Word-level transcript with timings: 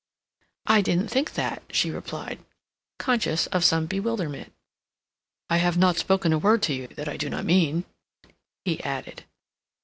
"I 0.65 0.81
didn't 0.81 1.09
think 1.09 1.33
that," 1.33 1.61
she 1.69 1.91
replied, 1.91 2.43
conscious 2.97 3.45
of 3.45 3.63
some 3.63 3.85
bewilderment. 3.85 4.51
"I 5.47 5.57
have 5.57 5.77
not 5.77 5.97
spoken 5.97 6.33
a 6.33 6.39
word 6.39 6.63
to 6.63 6.73
you 6.73 6.87
that 6.87 7.07
I 7.07 7.17
do 7.17 7.29
not 7.29 7.45
mean," 7.45 7.85
he 8.65 8.81
added. 8.83 9.25